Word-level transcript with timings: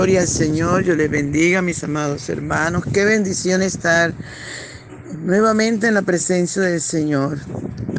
Gloria 0.00 0.22
al 0.22 0.28
Señor, 0.28 0.82
yo 0.82 0.96
les 0.96 1.10
bendiga, 1.10 1.60
mis 1.60 1.84
amados 1.84 2.30
hermanos. 2.30 2.84
Qué 2.90 3.04
bendición 3.04 3.60
estar 3.60 4.14
nuevamente 5.26 5.88
en 5.88 5.92
la 5.92 6.00
presencia 6.00 6.62
del 6.62 6.80
Señor. 6.80 7.36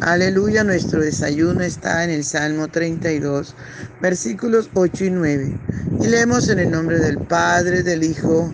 Aleluya, 0.00 0.64
nuestro 0.64 1.00
desayuno 1.00 1.60
está 1.60 2.02
en 2.02 2.10
el 2.10 2.24
Salmo 2.24 2.66
32, 2.66 3.54
versículos 4.00 4.68
8 4.74 5.04
y 5.04 5.10
9. 5.10 5.58
Y 6.00 6.06
leemos 6.08 6.48
en 6.48 6.58
el 6.58 6.72
nombre 6.72 6.98
del 6.98 7.18
Padre, 7.18 7.84
del 7.84 8.02
Hijo 8.02 8.52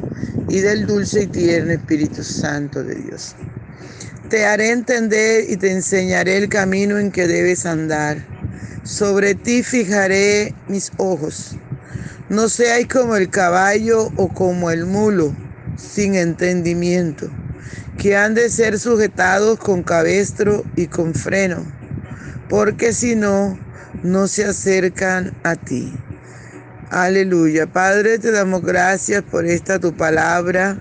y 0.50 0.60
del 0.60 0.86
dulce 0.86 1.22
y 1.22 1.26
tierno 1.28 1.72
Espíritu 1.72 2.22
Santo 2.22 2.84
de 2.84 2.96
Dios. 2.96 3.34
Te 4.28 4.44
haré 4.44 4.72
entender 4.72 5.48
y 5.48 5.56
te 5.56 5.72
enseñaré 5.72 6.36
el 6.36 6.50
camino 6.50 6.98
en 6.98 7.10
que 7.10 7.26
debes 7.26 7.64
andar. 7.64 8.18
Sobre 8.84 9.34
ti 9.34 9.62
fijaré 9.62 10.54
mis 10.68 10.92
ojos 10.98 11.56
no 12.28 12.48
seáis 12.48 12.88
como 12.88 13.16
el 13.16 13.30
caballo 13.30 14.12
o 14.16 14.28
como 14.28 14.70
el 14.70 14.84
mulo, 14.84 15.34
sin 15.76 16.14
entendimiento, 16.14 17.30
que 17.96 18.16
han 18.16 18.34
de 18.34 18.50
ser 18.50 18.78
sujetados 18.78 19.58
con 19.58 19.82
cabestro 19.82 20.64
y 20.76 20.88
con 20.88 21.14
freno, 21.14 21.64
porque 22.48 22.92
si 22.92 23.14
no, 23.14 23.58
no 24.02 24.28
se 24.28 24.44
acercan 24.44 25.34
a 25.42 25.56
ti. 25.56 25.92
Aleluya. 26.90 27.66
Padre, 27.66 28.18
te 28.18 28.30
damos 28.30 28.62
gracias 28.62 29.22
por 29.22 29.44
esta 29.44 29.78
tu 29.78 29.94
palabra, 29.94 30.78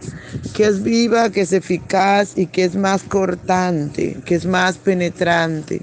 que 0.54 0.66
es 0.66 0.82
viva, 0.82 1.30
que 1.32 1.42
es 1.42 1.52
eficaz 1.52 2.38
y 2.38 2.48
que 2.48 2.64
es 2.64 2.76
más 2.76 3.04
cortante, 3.04 4.18
que 4.26 4.36
es 4.36 4.46
más 4.46 4.78
penetrante 4.78 5.82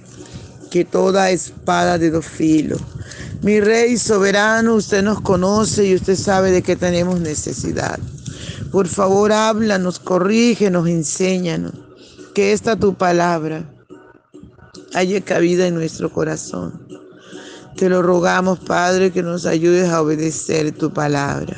que 0.71 0.85
toda 0.85 1.31
espada 1.31 1.99
de 1.99 2.11
dos 2.11 2.27
filos 2.27 2.83
mi 3.45 3.61
Rey 3.61 3.99
soberano, 3.99 4.75
usted 4.75 5.03
nos 5.03 5.21
conoce 5.21 5.85
y 5.85 5.95
usted 5.95 6.17
sabe 6.17 6.51
de 6.51 6.63
qué 6.63 6.77
tenemos 6.77 7.21
necesidad. 7.21 7.99
Por 8.73 8.89
favor, 8.89 9.33
háblanos, 9.33 9.99
corrígenos, 9.99 10.89
enséñanos. 10.89 11.75
Que 12.35 12.55
esta 12.55 12.75
tu 12.75 12.95
palabra 12.95 13.71
haya 14.95 15.21
cabida 15.21 15.67
en 15.67 15.75
nuestro 15.75 16.11
corazón. 16.11 16.89
Te 17.77 17.91
lo 17.91 18.01
rogamos, 18.01 18.61
Padre, 18.61 19.13
que 19.13 19.23
nos 19.23 19.45
ayudes 19.45 19.91
a 19.91 20.01
obedecer 20.01 20.73
tu 20.73 20.91
palabra. 20.91 21.55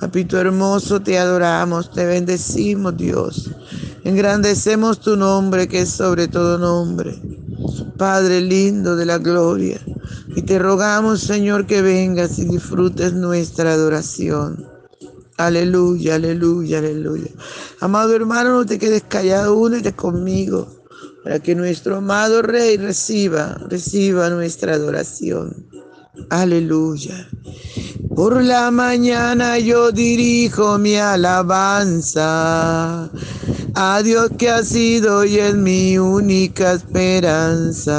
Papito 0.00 0.36
hermoso, 0.36 1.00
te 1.00 1.16
adoramos, 1.16 1.92
te 1.92 2.06
bendecimos, 2.06 2.96
Dios. 2.96 3.52
Engrandecemos 4.02 4.98
tu 4.98 5.16
nombre, 5.16 5.68
que 5.68 5.82
es 5.82 5.90
sobre 5.90 6.26
todo 6.26 6.58
nombre. 6.58 7.16
Padre 7.96 8.40
lindo 8.40 8.96
de 8.96 9.06
la 9.06 9.18
gloria. 9.18 9.78
Y 10.38 10.42
te 10.42 10.60
rogamos, 10.60 11.22
Señor, 11.22 11.66
que 11.66 11.82
vengas 11.82 12.38
y 12.38 12.44
disfrutes 12.44 13.12
nuestra 13.12 13.72
adoración. 13.72 14.68
Aleluya, 15.36 16.14
aleluya, 16.14 16.78
aleluya. 16.78 17.32
Amado 17.80 18.14
hermano, 18.14 18.50
no 18.50 18.64
te 18.64 18.78
quedes 18.78 19.02
callado, 19.02 19.56
únete 19.56 19.94
conmigo 19.94 20.68
para 21.24 21.40
que 21.40 21.56
nuestro 21.56 21.96
amado 21.96 22.42
Rey 22.42 22.76
reciba, 22.76 23.58
reciba 23.68 24.30
nuestra 24.30 24.74
adoración. 24.74 25.66
Aleluya. 26.30 27.28
Por 28.14 28.40
la 28.40 28.70
mañana 28.70 29.58
yo 29.58 29.90
dirijo 29.90 30.78
mi 30.78 30.94
alabanza 30.94 32.30
a 33.74 34.02
Dios 34.04 34.30
que 34.38 34.50
ha 34.50 34.62
sido 34.62 35.24
y 35.24 35.40
es 35.40 35.56
mi 35.56 35.98
única 35.98 36.74
esperanza. 36.74 37.98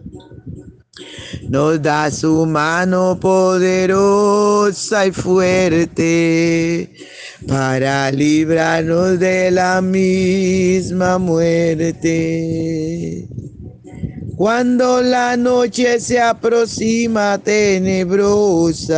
nos 1.47 1.81
da 1.81 2.11
su 2.11 2.45
mano 2.45 3.17
poderosa 3.19 5.05
y 5.05 5.11
fuerte 5.11 6.93
para 7.47 8.11
librarnos 8.11 9.17
de 9.19 9.51
la 9.51 9.81
misma 9.81 11.17
muerte. 11.17 12.09
Cuando 14.35 15.01
la 15.01 15.37
noche 15.37 15.99
se 15.99 16.19
aproxima 16.19 17.37
tenebrosa, 17.37 18.97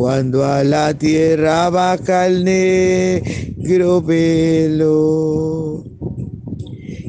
Cuando 0.00 0.46
a 0.46 0.64
la 0.64 0.94
tierra 0.94 1.68
baja 1.68 2.26
el 2.26 2.42
negro 2.42 4.00
velo 4.00 5.84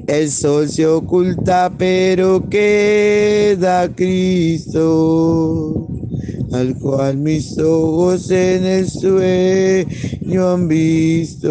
el 0.08 0.30
sol 0.30 0.68
se 0.68 0.86
oculta, 0.86 1.74
pero 1.78 2.50
queda 2.50 3.96
Cristo, 3.96 5.88
al 6.52 6.78
cual 6.80 7.16
mis 7.16 7.58
ojos 7.58 8.30
en 8.30 8.66
el 8.66 8.90
sueño 8.90 10.50
han 10.50 10.68
visto. 10.68 11.48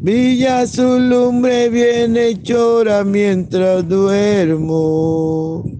Brilla 0.00 0.66
su 0.66 0.98
lumbre 0.98 1.68
bien 1.68 2.16
llora 2.42 3.04
mientras 3.04 3.88
duermo. 3.88 5.79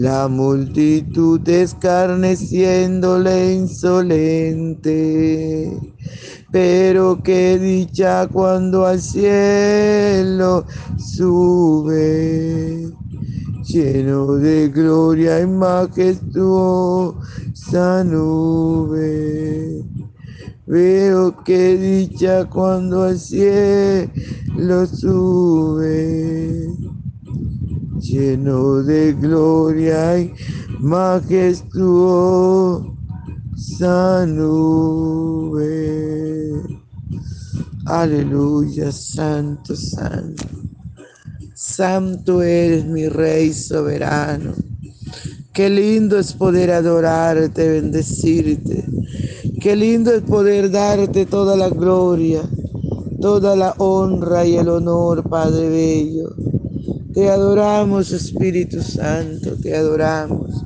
la 0.00 0.26
multitud 0.28 1.46
escarneciéndole 1.46 3.52
insolente. 3.52 4.90
Pero 6.50 7.22
qué 7.22 7.58
dicha 7.58 8.26
cuando 8.26 8.86
al 8.86 8.98
cielo 8.98 10.64
sube, 10.96 12.90
lleno 13.62 14.36
de 14.36 14.70
gloria 14.70 15.42
y 15.42 15.46
majestuosa 15.46 17.12
nube. 18.02 19.84
Veo 20.66 21.44
qué 21.44 21.76
dicha 21.76 22.46
cuando 22.46 23.02
al 23.02 23.18
cielo 23.18 24.86
sube 24.86 26.70
lleno 28.00 28.82
de 28.82 29.12
gloria 29.12 30.18
y 30.18 30.32
majestuosa 30.80 32.90
nube. 34.26 35.70
Aleluya, 37.86 38.92
santo, 38.92 39.76
santo. 39.76 40.44
Santo 41.54 42.42
eres 42.42 42.84
mi 42.86 43.08
Rey 43.08 43.52
soberano. 43.52 44.54
Qué 45.52 45.68
lindo 45.68 46.18
es 46.18 46.32
poder 46.32 46.70
adorarte, 46.70 47.68
bendecirte. 47.68 48.84
Qué 49.60 49.76
lindo 49.76 50.12
es 50.12 50.22
poder 50.22 50.70
darte 50.70 51.26
toda 51.26 51.56
la 51.56 51.68
gloria, 51.68 52.42
toda 53.20 53.56
la 53.56 53.74
honra 53.78 54.46
y 54.46 54.56
el 54.56 54.68
honor, 54.68 55.28
Padre 55.28 55.68
Bello. 55.68 56.34
Te 57.14 57.28
adoramos, 57.28 58.12
Espíritu 58.12 58.80
Santo, 58.82 59.56
te 59.56 59.76
adoramos. 59.76 60.64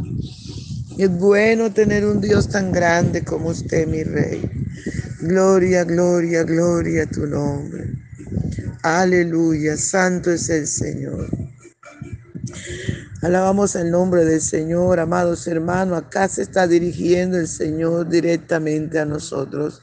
Es 0.99 1.11
bueno 1.11 1.73
tener 1.73 2.05
un 2.05 2.21
Dios 2.21 2.49
tan 2.49 2.71
grande 2.71 3.25
como 3.25 3.49
usted, 3.49 3.87
mi 3.87 4.03
Rey. 4.03 4.43
Gloria, 5.21 5.85
gloria, 5.85 6.43
gloria 6.43 7.05
a 7.05 7.07
tu 7.07 7.27
nombre. 7.27 7.95
Aleluya, 8.83 9.79
santo 9.79 10.31
es 10.31 10.51
el 10.51 10.67
Señor. 10.67 11.29
Alabamos 13.23 13.75
el 13.75 13.91
nombre 13.91 14.27
del 14.27 14.43
Señor, 14.43 15.01
amados 15.01 15.47
hermanos. 15.47 15.97
Acá 15.97 16.29
se 16.29 16.43
está 16.43 16.67
dirigiendo 16.67 17.39
el 17.39 17.49
Señor 17.49 18.07
directamente 18.11 18.99
a 18.99 19.07
nosotros 19.07 19.81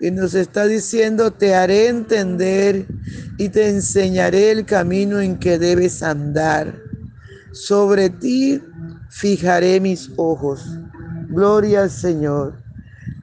y 0.00 0.12
nos 0.12 0.34
está 0.34 0.66
diciendo, 0.66 1.32
te 1.32 1.56
haré 1.56 1.88
entender 1.88 2.86
y 3.38 3.48
te 3.48 3.68
enseñaré 3.68 4.50
el 4.50 4.66
camino 4.66 5.20
en 5.20 5.38
que 5.38 5.58
debes 5.58 6.02
andar. 6.02 6.74
Sobre 7.52 8.10
ti 8.10 8.60
fijaré 9.08 9.80
mis 9.80 10.10
ojos. 10.16 10.66
Gloria 11.28 11.82
al 11.82 11.90
Señor. 11.90 12.54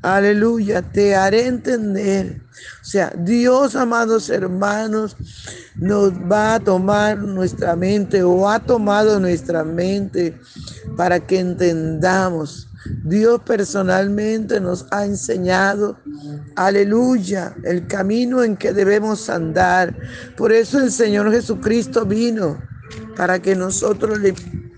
Aleluya, 0.01 0.81
te 0.81 1.15
haré 1.15 1.47
entender. 1.47 2.41
O 2.81 2.85
sea, 2.85 3.11
Dios, 3.17 3.75
amados 3.75 4.29
hermanos, 4.29 5.17
nos 5.75 6.13
va 6.13 6.55
a 6.55 6.59
tomar 6.59 7.17
nuestra 7.17 7.75
mente 7.75 8.23
o 8.23 8.49
ha 8.49 8.59
tomado 8.59 9.19
nuestra 9.19 9.63
mente 9.63 10.39
para 10.95 11.19
que 11.19 11.39
entendamos 11.39 12.69
Dios 13.03 13.41
personalmente 13.45 14.59
nos 14.59 14.85
ha 14.91 15.05
enseñado, 15.05 15.99
aleluya, 16.55 17.55
el 17.63 17.87
camino 17.87 18.43
en 18.43 18.57
que 18.57 18.73
debemos 18.73 19.29
andar. 19.29 19.95
Por 20.37 20.51
eso 20.51 20.79
el 20.79 20.91
Señor 20.91 21.31
Jesucristo 21.31 22.05
vino 22.05 22.61
para 23.15 23.39
que 23.39 23.55
nosotros 23.55 24.19
le 24.19 24.33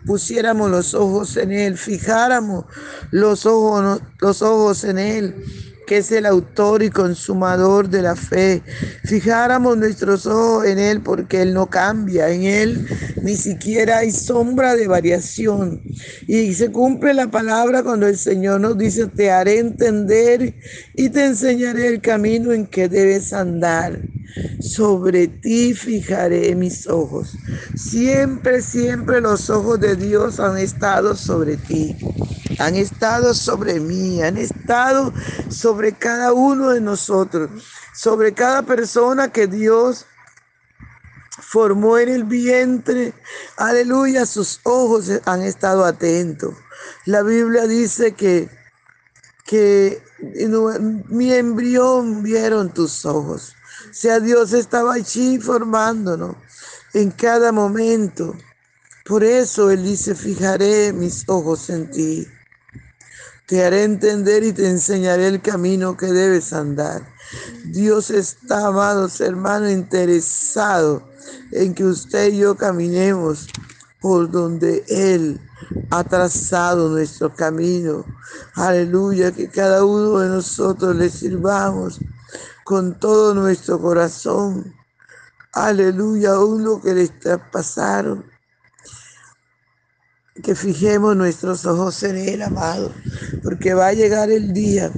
pusiéramos 0.06 0.72
los 0.72 0.94
ojos 0.94 1.36
en 1.38 1.52
Él, 1.52 1.78
fijáramos 1.78 2.66
los 3.12 3.46
ojos, 3.46 4.02
los 4.20 4.42
ojos 4.42 4.84
en 4.84 4.98
Él 4.98 5.36
que 5.88 5.98
es 5.98 6.12
el 6.12 6.26
autor 6.26 6.84
y 6.84 6.90
consumador 6.90 7.90
de 7.90 8.02
la 8.02 8.16
fe. 8.16 8.62
Fijáramos 9.06 9.78
nuestros 9.78 10.28
ojos 10.28 10.66
en 10.66 10.78
Él 10.78 11.02
porque 11.02 11.42
Él 11.42 11.54
no 11.54 11.68
cambia, 11.68 12.30
en 12.30 12.44
Él 12.44 12.86
ni 13.24 13.36
siquiera 13.36 14.00
hay 14.00 14.12
sombra 14.12 14.76
de 14.76 14.88
variación. 14.88 15.82
Y 16.28 16.54
se 16.54 16.72
cumple 16.72 17.14
la 17.14 17.32
palabra 17.32 17.82
cuando 17.82 18.06
el 18.06 18.18
Señor 18.18 18.62
nos 18.62 18.78
dice, 18.78 19.08
te 19.08 19.32
haré 19.32 19.60
entender 19.60 20.54
y 20.94 21.10
te 21.10 21.26
enseñaré 21.26 21.88
el 21.88 22.02
camino 22.02 22.52
en 22.52 22.68
que 22.68 22.90
debes 22.90 23.32
andar. 23.32 24.00
Sobre 24.60 25.28
ti 25.30 25.74
fijaré 25.74 26.54
mis 26.54 26.86
ojos. 26.86 27.36
Siempre, 27.76 28.62
siempre 28.62 29.22
los 29.22 29.50
ojos 29.50 29.80
de 29.80 29.96
Dios 29.96 30.40
han 30.40 30.58
estado 30.58 31.16
sobre 31.16 31.56
ti 31.56 31.96
han 32.60 32.76
estado 32.76 33.34
sobre 33.34 33.80
mí, 33.80 34.22
han 34.22 34.38
estado 34.38 35.14
sobre 35.50 35.94
cada 35.94 36.34
uno 36.34 36.70
de 36.70 36.82
nosotros, 36.82 37.50
sobre 37.94 38.34
cada 38.34 38.64
persona 38.64 39.32
que 39.32 39.48
Dios 39.48 40.06
formó 41.40 41.98
en 41.98 42.10
el 42.10 42.24
vientre. 42.24 43.14
Aleluya, 43.58 44.26
sus 44.26 44.60
ojos 44.64 45.10
han 45.26 45.44
estado 45.44 45.86
atentos. 45.86 46.56
La 47.06 47.24
Biblia 47.24 47.68
dice 47.68 48.14
que, 48.14 48.50
que 49.46 50.02
mi 51.10 51.34
embrión 51.34 52.24
vieron 52.24 52.74
tus 52.74 53.06
ojos. 53.06 53.54
O 53.90 53.94
sea, 53.94 54.20
Dios 54.20 54.54
estaba 54.54 54.96
allí 54.96 55.40
formándonos 55.40 56.36
en 56.94 57.12
cada 57.12 57.52
momento. 57.52 58.36
Por 59.06 59.24
eso 59.24 59.70
Él 59.72 59.84
dice, 59.84 60.16
fijaré 60.16 60.92
mis 60.92 61.24
ojos 61.28 61.70
en 61.70 61.90
ti. 61.90 62.28
Te 63.48 63.64
haré 63.64 63.86
entender 63.86 64.44
y 64.44 64.52
te 64.52 64.70
enseñaré 64.70 65.28
el 65.28 65.42
camino 65.42 65.96
que 65.96 66.08
debes 66.08 66.52
andar. 66.52 67.02
Dios 67.64 68.12
está, 68.12 68.68
amados 68.68 69.22
hermanos, 69.22 69.72
interesado 69.72 71.08
en 71.54 71.74
que 71.74 71.86
usted 71.86 72.34
y 72.34 72.40
yo 72.40 72.58
caminemos 72.58 73.48
por 74.02 74.30
donde 74.30 74.84
Él 74.90 75.40
ha 75.92 76.04
trazado 76.04 76.90
nuestro 76.90 77.34
camino. 77.34 78.04
Aleluya, 78.56 79.32
que 79.32 79.50
cada 79.50 79.86
uno 79.86 80.20
de 80.20 80.28
nosotros 80.28 80.94
le 80.98 81.10
sirvamos 81.10 82.00
con 82.66 83.00
todo 83.00 83.34
nuestro 83.34 83.80
corazón. 83.82 84.76
Aleluya, 85.54 86.32
lo 86.32 86.82
que 86.82 86.94
le 86.94 87.08
traspasaron 87.08 88.26
que 90.44 90.56
fijemos 90.56 91.16
nuestros 91.16 91.66
ojos 91.66 92.02
en 92.04 92.18
Él, 92.18 92.42
amado, 92.42 92.92
porque 93.44 93.74
va 93.74 93.88
a 93.88 93.94
llegar 93.94 94.32
el 94.32 94.54
día 94.54 94.92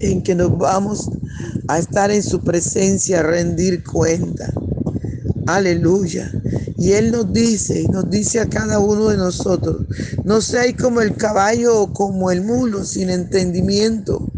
en 0.00 0.22
que 0.22 0.34
nos 0.34 0.56
vamos 0.58 1.08
a 1.68 1.78
estar 1.78 2.10
en 2.10 2.22
su 2.22 2.40
presencia, 2.40 3.20
a 3.20 3.22
rendir 3.22 3.82
cuenta. 3.84 4.52
Aleluya. 5.46 6.30
Y 6.76 6.92
Él 6.92 7.12
nos 7.12 7.32
dice, 7.32 7.86
nos 7.90 8.10
dice 8.10 8.40
a 8.40 8.48
cada 8.48 8.78
uno 8.78 9.08
de 9.08 9.16
nosotros, 9.16 9.86
no 10.24 10.40
seáis 10.40 10.76
como 10.76 11.00
el 11.00 11.14
caballo 11.14 11.80
o 11.80 11.92
como 11.92 12.30
el 12.30 12.42
mulo 12.42 12.84
sin 12.84 13.10
entendimiento, 13.10 14.30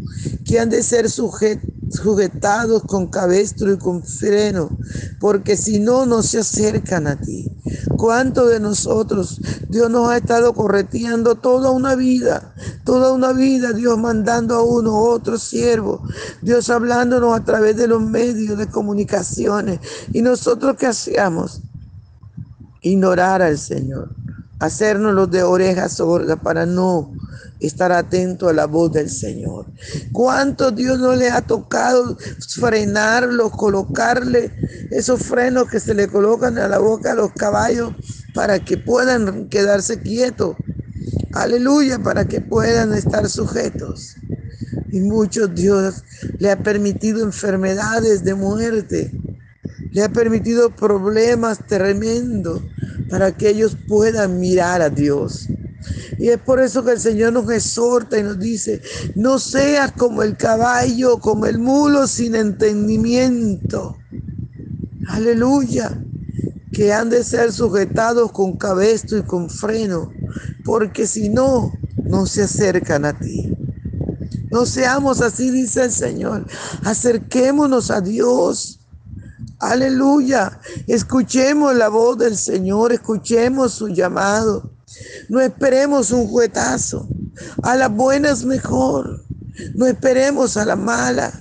que 0.44 0.60
han 0.60 0.70
de 0.70 0.82
ser 0.82 1.08
sujetos 1.08 1.74
sujetados 1.90 2.82
con 2.82 3.08
cabestro 3.08 3.72
y 3.72 3.78
con 3.78 4.02
freno, 4.02 4.76
porque 5.20 5.56
si 5.56 5.78
no, 5.78 6.06
no 6.06 6.22
se 6.22 6.38
acercan 6.38 7.06
a 7.06 7.20
ti. 7.20 7.53
¿Cuántos 8.04 8.50
de 8.50 8.60
nosotros 8.60 9.40
Dios 9.70 9.88
nos 9.88 10.10
ha 10.10 10.18
estado 10.18 10.52
correteando 10.52 11.36
toda 11.36 11.70
una 11.70 11.94
vida? 11.94 12.52
Toda 12.84 13.14
una 13.14 13.32
vida 13.32 13.72
Dios 13.72 13.96
mandando 13.96 14.56
a 14.56 14.62
uno, 14.62 14.94
otro 14.94 15.38
siervo, 15.38 16.06
Dios 16.42 16.68
hablándonos 16.68 17.34
a 17.34 17.42
través 17.42 17.78
de 17.78 17.86
los 17.86 18.02
medios 18.02 18.58
de 18.58 18.66
comunicaciones. 18.66 19.80
¿Y 20.12 20.20
nosotros 20.20 20.76
qué 20.76 20.88
hacíamos? 20.88 21.62
Ignorar 22.82 23.40
al 23.40 23.56
Señor, 23.56 24.10
hacernos 24.58 25.14
los 25.14 25.30
de 25.30 25.42
orejas 25.42 25.94
sordas 25.94 26.38
para 26.40 26.66
no 26.66 27.10
estar 27.66 27.92
atento 27.92 28.48
a 28.48 28.52
la 28.52 28.66
voz 28.66 28.92
del 28.92 29.10
Señor. 29.10 29.66
¿Cuánto 30.12 30.70
Dios 30.70 30.98
no 30.98 31.14
le 31.14 31.30
ha 31.30 31.42
tocado 31.42 32.16
frenarlo, 32.58 33.50
colocarle 33.50 34.52
esos 34.90 35.22
frenos 35.22 35.68
que 35.68 35.80
se 35.80 35.94
le 35.94 36.08
colocan 36.08 36.58
a 36.58 36.68
la 36.68 36.78
boca 36.78 37.12
a 37.12 37.14
los 37.14 37.32
caballos 37.32 37.94
para 38.34 38.58
que 38.58 38.76
puedan 38.76 39.48
quedarse 39.48 40.00
quietos? 40.00 40.56
Aleluya, 41.32 41.98
para 41.98 42.26
que 42.26 42.40
puedan 42.40 42.94
estar 42.94 43.28
sujetos. 43.28 44.16
Y 44.92 45.00
muchos 45.00 45.52
Dios 45.54 46.04
le 46.38 46.50
ha 46.50 46.62
permitido 46.62 47.24
enfermedades 47.24 48.22
de 48.22 48.34
muerte, 48.34 49.10
le 49.90 50.02
ha 50.02 50.08
permitido 50.08 50.70
problemas 50.70 51.58
tremendos 51.66 52.62
para 53.10 53.36
que 53.36 53.48
ellos 53.48 53.76
puedan 53.88 54.38
mirar 54.38 54.82
a 54.82 54.90
Dios. 54.90 55.48
Y 56.18 56.28
es 56.28 56.38
por 56.38 56.60
eso 56.60 56.84
que 56.84 56.92
el 56.92 57.00
Señor 57.00 57.32
nos 57.32 57.50
exhorta 57.50 58.18
y 58.18 58.22
nos 58.22 58.38
dice, 58.38 58.80
no 59.14 59.38
seas 59.38 59.92
como 59.92 60.22
el 60.22 60.36
caballo, 60.36 61.18
como 61.18 61.46
el 61.46 61.58
mulo 61.58 62.06
sin 62.06 62.34
entendimiento. 62.34 63.96
Aleluya. 65.08 66.00
Que 66.72 66.92
han 66.92 67.08
de 67.08 67.22
ser 67.22 67.52
sujetados 67.52 68.32
con 68.32 68.56
cabestro 68.56 69.18
y 69.18 69.22
con 69.22 69.48
freno 69.48 70.10
porque 70.64 71.06
si 71.06 71.28
no, 71.28 71.72
no 72.02 72.26
se 72.26 72.42
acercan 72.42 73.04
a 73.04 73.16
ti. 73.18 73.54
No 74.50 74.66
seamos 74.66 75.20
así, 75.20 75.50
dice 75.50 75.84
el 75.84 75.92
Señor. 75.92 76.46
Acerquémonos 76.84 77.90
a 77.90 78.00
Dios. 78.00 78.80
Aleluya. 79.58 80.60
Escuchemos 80.86 81.74
la 81.74 81.88
voz 81.88 82.18
del 82.18 82.36
Señor, 82.36 82.92
escuchemos 82.92 83.72
su 83.72 83.88
llamado. 83.88 84.73
No 85.28 85.40
esperemos 85.40 86.10
un 86.10 86.26
juetazo. 86.26 87.08
A 87.62 87.76
la 87.76 87.88
buena 87.88 88.30
es 88.30 88.44
mejor. 88.44 89.24
No 89.74 89.86
esperemos 89.86 90.56
a 90.56 90.64
la 90.64 90.76
mala, 90.76 91.32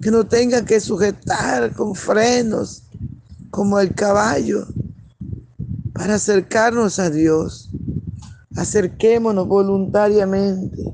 que 0.00 0.10
no 0.10 0.24
tenga 0.26 0.64
que 0.64 0.80
sujetar 0.80 1.72
con 1.74 1.94
frenos 1.94 2.84
como 3.50 3.80
el 3.80 3.94
caballo 3.94 4.66
para 5.92 6.14
acercarnos 6.14 6.98
a 6.98 7.10
Dios. 7.10 7.70
Acerquémonos 8.56 9.48
voluntariamente. 9.48 10.92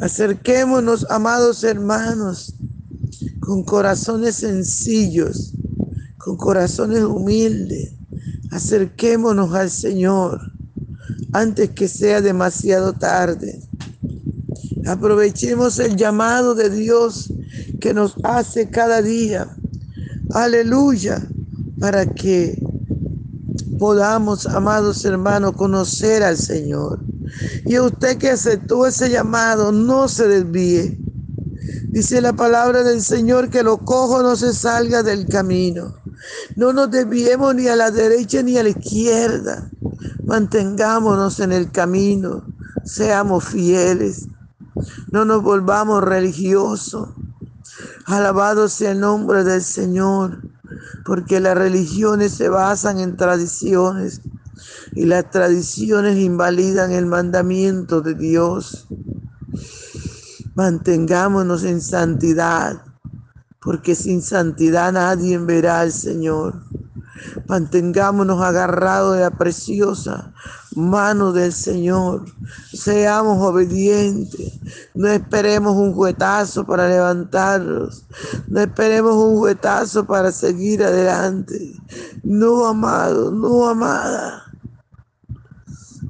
Acerquémonos, 0.00 1.06
amados 1.10 1.64
hermanos, 1.64 2.54
con 3.40 3.64
corazones 3.64 4.36
sencillos, 4.36 5.54
con 6.18 6.36
corazones 6.36 7.02
humildes. 7.02 7.92
Acerquémonos 8.50 9.54
al 9.54 9.70
Señor 9.70 10.55
antes 11.36 11.70
que 11.70 11.88
sea 11.88 12.20
demasiado 12.20 12.92
tarde. 12.94 13.60
Aprovechemos 14.86 15.78
el 15.78 15.96
llamado 15.96 16.54
de 16.54 16.70
Dios 16.70 17.32
que 17.80 17.92
nos 17.92 18.14
hace 18.24 18.70
cada 18.70 19.02
día. 19.02 19.48
Aleluya. 20.30 21.26
Para 21.78 22.06
que 22.06 22.58
podamos, 23.78 24.46
amados 24.46 25.04
hermanos, 25.04 25.52
conocer 25.52 26.22
al 26.22 26.38
Señor. 26.38 27.00
Y 27.66 27.78
usted 27.78 28.16
que 28.16 28.30
aceptó 28.30 28.86
ese 28.86 29.10
llamado, 29.10 29.72
no 29.72 30.08
se 30.08 30.26
desvíe. 30.28 30.98
Dice 31.88 32.20
la 32.20 32.32
palabra 32.32 32.82
del 32.82 33.02
Señor 33.02 33.50
que 33.50 33.62
lo 33.62 33.78
cojo 33.78 34.22
no 34.22 34.36
se 34.36 34.54
salga 34.54 35.02
del 35.02 35.26
camino. 35.26 35.96
No 36.54 36.72
nos 36.72 36.90
desviemos 36.90 37.54
ni 37.54 37.68
a 37.68 37.76
la 37.76 37.90
derecha 37.90 38.42
ni 38.42 38.56
a 38.56 38.62
la 38.62 38.70
izquierda. 38.70 39.70
Mantengámonos 40.26 41.38
en 41.38 41.52
el 41.52 41.70
camino. 41.70 42.44
Seamos 42.84 43.44
fieles. 43.44 44.26
No 45.12 45.24
nos 45.24 45.40
volvamos 45.42 46.02
religiosos. 46.02 47.10
Alabado 48.06 48.68
sea 48.68 48.90
el 48.90 49.00
nombre 49.00 49.44
del 49.44 49.62
Señor, 49.62 50.42
porque 51.04 51.38
las 51.38 51.56
religiones 51.56 52.32
se 52.32 52.48
basan 52.48 52.98
en 52.98 53.16
tradiciones 53.16 54.20
y 54.92 55.06
las 55.06 55.30
tradiciones 55.30 56.18
invalidan 56.18 56.90
el 56.90 57.06
mandamiento 57.06 58.00
de 58.00 58.14
Dios. 58.14 58.88
Mantengámonos 60.56 61.62
en 61.62 61.80
santidad, 61.80 62.82
porque 63.60 63.94
sin 63.94 64.22
santidad 64.22 64.92
nadie 64.92 65.38
verá 65.38 65.80
al 65.80 65.92
Señor. 65.92 66.62
Mantengámonos 67.48 68.42
agarrados 68.42 69.16
de 69.16 69.22
la 69.22 69.30
preciosa 69.30 70.32
mano 70.76 71.32
del 71.32 71.52
Señor. 71.52 72.24
Seamos 72.72 73.42
obedientes. 73.42 74.60
No 74.94 75.08
esperemos 75.08 75.74
un 75.76 75.92
juetazo 75.94 76.66
para 76.66 76.88
levantarnos. 76.88 78.04
No 78.48 78.60
esperemos 78.60 79.14
un 79.14 79.38
juetazo 79.38 80.06
para 80.06 80.30
seguir 80.30 80.84
adelante. 80.84 81.74
No, 82.22 82.66
amado, 82.66 83.30
no, 83.30 83.68
amada. 83.68 84.44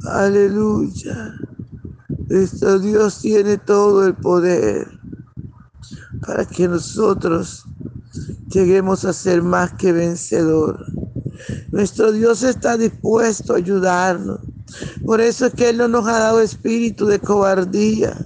Aleluya. 0.05 1.35
Esto 2.29 2.79
Dios 2.79 3.21
tiene 3.21 3.57
todo 3.57 4.07
el 4.07 4.15
poder 4.15 4.89
para 6.27 6.45
que 6.45 6.67
nosotros 6.67 7.65
lleguemos 8.49 9.05
a 9.05 9.13
ser 9.13 9.43
más 9.43 9.73
que 9.75 9.93
vencedor. 9.93 10.85
Nuestro 11.71 12.13
Dios 12.13 12.43
está 12.43 12.77
dispuesto 12.77 13.55
a 13.55 13.59
ayudarnos. 13.59 14.41
Por 15.05 15.21
eso 15.21 15.47
es 15.47 15.55
que 15.55 15.69
Él 15.69 15.79
no 15.79 15.89
nos 15.89 16.07
ha 16.07 16.19
dado 16.19 16.41
espíritu 16.41 17.07
de 17.07 17.19
cobardía, 17.19 18.17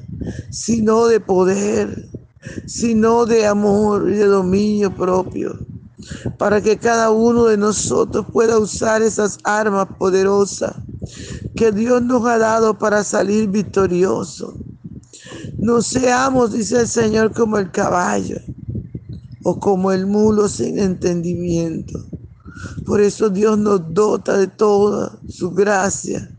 sino 0.50 1.06
de 1.06 1.20
poder, 1.20 2.08
sino 2.66 3.26
de 3.26 3.46
amor 3.46 4.08
y 4.10 4.14
de 4.14 4.26
dominio 4.26 4.94
propio, 4.94 5.58
para 6.38 6.60
que 6.60 6.78
cada 6.78 7.10
uno 7.10 7.44
de 7.44 7.56
nosotros 7.56 8.26
pueda 8.32 8.58
usar 8.58 9.02
esas 9.02 9.38
armas 9.44 9.88
poderosas 9.98 10.74
que 11.54 11.72
Dios 11.72 12.02
nos 12.02 12.24
ha 12.26 12.38
dado 12.38 12.78
para 12.78 13.04
salir 13.04 13.48
victorioso. 13.48 14.54
No 15.58 15.82
seamos, 15.82 16.52
dice 16.52 16.80
el 16.80 16.88
Señor, 16.88 17.32
como 17.32 17.58
el 17.58 17.70
caballo 17.70 18.38
o 19.42 19.58
como 19.58 19.92
el 19.92 20.06
mulo 20.06 20.48
sin 20.48 20.78
entendimiento. 20.78 22.09
Por 22.84 23.00
eso 23.00 23.30
Dios 23.30 23.58
nos 23.58 23.92
dota 23.92 24.38
de 24.38 24.46
toda 24.46 25.18
su 25.28 25.50
gracia 25.50 26.30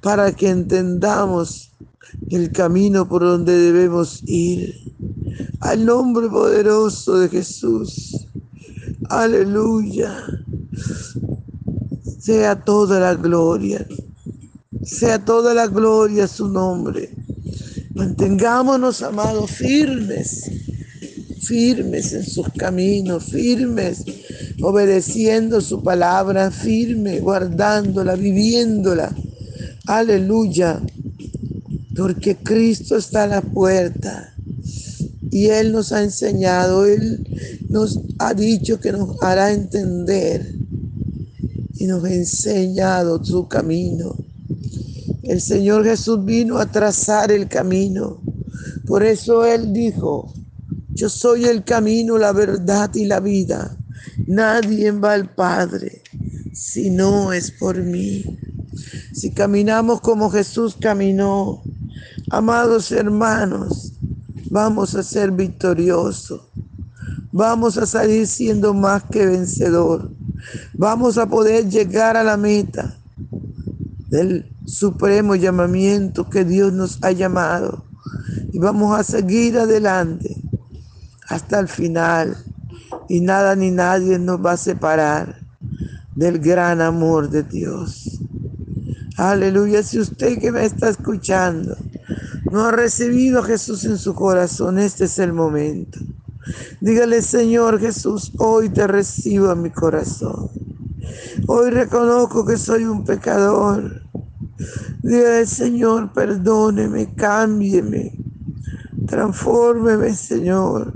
para 0.00 0.32
que 0.32 0.48
entendamos 0.48 1.72
el 2.30 2.50
camino 2.52 3.08
por 3.08 3.22
donde 3.22 3.56
debemos 3.56 4.22
ir. 4.24 4.74
Al 5.60 5.84
nombre 5.84 6.28
poderoso 6.28 7.18
de 7.18 7.28
Jesús. 7.28 8.26
Aleluya. 9.08 10.24
Sea 12.18 12.62
toda 12.64 13.00
la 13.00 13.14
gloria. 13.14 13.86
Sea 14.82 15.24
toda 15.24 15.54
la 15.54 15.66
gloria 15.66 16.24
a 16.24 16.28
su 16.28 16.48
nombre. 16.48 17.10
Mantengámonos, 17.94 19.02
amados, 19.02 19.50
firmes, 19.50 20.48
firmes 21.42 22.12
en 22.12 22.24
sus 22.24 22.48
caminos, 22.50 23.24
firmes, 23.24 24.04
obedeciendo 24.60 25.60
su 25.60 25.82
palabra, 25.82 26.50
firme, 26.50 27.20
guardándola, 27.20 28.16
viviéndola. 28.16 29.14
Aleluya, 29.86 30.80
porque 31.96 32.36
Cristo 32.36 32.96
está 32.96 33.24
a 33.24 33.28
la 33.28 33.40
puerta 33.40 34.34
y 35.30 35.46
Él 35.46 35.72
nos 35.72 35.92
ha 35.92 36.02
enseñado, 36.02 36.86
Él 36.86 37.26
nos 37.68 38.00
ha 38.18 38.34
dicho 38.34 38.80
que 38.80 38.92
nos 38.92 39.22
hará 39.22 39.52
entender 39.52 40.54
y 41.74 41.86
nos 41.86 42.04
ha 42.04 42.12
enseñado 42.12 43.24
su 43.24 43.46
camino. 43.46 44.16
El 45.22 45.40
Señor 45.40 45.84
Jesús 45.84 46.24
vino 46.24 46.58
a 46.58 46.66
trazar 46.66 47.30
el 47.30 47.48
camino. 47.48 48.20
Por 48.86 49.02
eso 49.02 49.44
Él 49.44 49.72
dijo, 49.72 50.32
yo 50.94 51.08
soy 51.08 51.44
el 51.44 51.64
camino, 51.64 52.16
la 52.18 52.32
verdad 52.32 52.92
y 52.94 53.04
la 53.04 53.20
vida. 53.20 53.76
Nadie 54.28 54.90
va 54.90 55.14
al 55.14 55.30
Padre 55.30 56.02
si 56.52 56.90
no 56.90 57.32
es 57.32 57.50
por 57.50 57.78
mí. 57.78 58.38
Si 59.14 59.30
caminamos 59.30 60.02
como 60.02 60.28
Jesús 60.28 60.76
caminó, 60.78 61.62
amados 62.28 62.92
hermanos, 62.92 63.94
vamos 64.50 64.94
a 64.94 65.02
ser 65.02 65.30
victoriosos. 65.30 66.42
Vamos 67.32 67.78
a 67.78 67.86
salir 67.86 68.26
siendo 68.26 68.74
más 68.74 69.02
que 69.04 69.24
vencedor. 69.24 70.10
Vamos 70.74 71.16
a 71.16 71.26
poder 71.26 71.70
llegar 71.70 72.14
a 72.18 72.22
la 72.22 72.36
meta 72.36 72.98
del 74.10 74.54
supremo 74.66 75.36
llamamiento 75.36 76.28
que 76.28 76.44
Dios 76.44 76.74
nos 76.74 77.02
ha 77.02 77.12
llamado. 77.12 77.82
Y 78.52 78.58
vamos 78.58 78.94
a 78.94 79.02
seguir 79.02 79.56
adelante 79.56 80.36
hasta 81.28 81.60
el 81.60 81.68
final. 81.68 82.36
Y 83.08 83.20
nada 83.20 83.56
ni 83.56 83.70
nadie 83.70 84.18
nos 84.18 84.44
va 84.44 84.52
a 84.52 84.56
separar 84.56 85.40
del 86.14 86.38
gran 86.38 86.80
amor 86.80 87.30
de 87.30 87.42
Dios. 87.42 88.20
Aleluya. 89.16 89.82
Si 89.82 89.98
usted 89.98 90.38
que 90.38 90.52
me 90.52 90.64
está 90.64 90.88
escuchando 90.90 91.76
no 92.50 92.64
ha 92.64 92.70
recibido 92.70 93.40
a 93.40 93.44
Jesús 93.44 93.84
en 93.84 93.98
su 93.98 94.14
corazón, 94.14 94.78
este 94.78 95.04
es 95.04 95.18
el 95.18 95.32
momento. 95.32 95.98
Dígale, 96.80 97.20
Señor 97.20 97.78
Jesús, 97.78 98.32
hoy 98.38 98.70
te 98.70 98.86
recibo 98.86 99.50
a 99.50 99.54
mi 99.54 99.70
corazón. 99.70 100.50
Hoy 101.46 101.70
reconozco 101.70 102.46
que 102.46 102.56
soy 102.56 102.84
un 102.84 103.04
pecador 103.04 104.02
Dígale, 105.02 105.46
Señor, 105.46 106.12
perdóneme, 106.12 107.14
cámbieme, 107.14 108.18
transfórmeme, 109.06 110.12
Señor. 110.14 110.92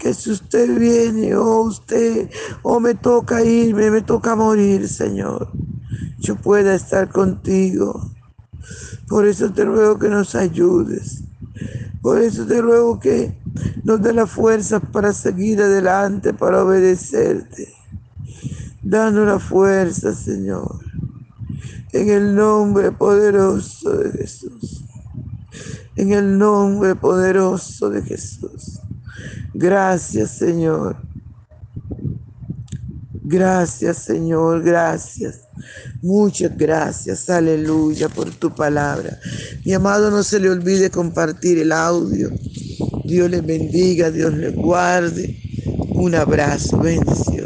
Que 0.00 0.14
si 0.14 0.30
usted 0.30 0.78
viene 0.78 1.36
o 1.36 1.60
usted 1.60 2.30
o 2.62 2.80
me 2.80 2.94
toca 2.94 3.44
irme, 3.44 3.90
me 3.90 4.00
toca 4.00 4.34
morir, 4.34 4.88
Señor, 4.88 5.52
yo 6.18 6.36
pueda 6.36 6.74
estar 6.74 7.10
contigo. 7.10 8.10
Por 9.08 9.26
eso 9.26 9.52
te 9.52 9.62
ruego 9.62 9.98
que 9.98 10.08
nos 10.08 10.34
ayudes. 10.34 11.22
Por 12.00 12.18
eso 12.18 12.46
te 12.46 12.62
ruego 12.62 12.98
que 12.98 13.38
nos 13.84 14.00
dé 14.00 14.14
la 14.14 14.26
fuerza 14.26 14.80
para 14.80 15.12
seguir 15.12 15.60
adelante, 15.60 16.32
para 16.32 16.64
obedecerte. 16.64 17.74
Danos 18.82 19.26
la 19.26 19.38
fuerza, 19.38 20.14
Señor. 20.14 20.78
En 21.92 22.08
el 22.08 22.34
nombre 22.34 22.90
poderoso 22.92 23.98
de 23.98 24.12
Jesús. 24.12 24.82
En 25.94 26.12
el 26.12 26.38
nombre 26.38 26.94
poderoso 26.94 27.90
de 27.90 28.00
Jesús. 28.00 28.69
Gracias, 29.60 30.30
Señor. 30.38 30.96
Gracias, 33.22 33.98
Señor, 33.98 34.62
gracias. 34.62 35.42
Muchas 36.00 36.56
gracias, 36.56 37.28
aleluya, 37.28 38.08
por 38.08 38.30
tu 38.30 38.54
palabra. 38.54 39.20
Mi 39.66 39.74
amado, 39.74 40.10
no 40.10 40.22
se 40.22 40.40
le 40.40 40.48
olvide 40.48 40.88
compartir 40.90 41.58
el 41.58 41.72
audio. 41.72 42.30
Dios 43.04 43.30
les 43.30 43.44
bendiga, 43.44 44.10
Dios 44.10 44.32
les 44.32 44.54
guarde. 44.56 45.38
Un 45.92 46.14
abrazo, 46.14 46.78
bendición. 46.78 47.40